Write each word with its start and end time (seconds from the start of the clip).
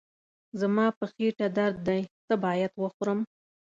زما 0.59 0.85
په 0.97 1.05
خېټه 1.13 1.47
درد 1.57 1.77
دی، 1.87 2.01
څه 2.25 2.33
باید 2.43 2.71
وخورم؟ 2.83 3.19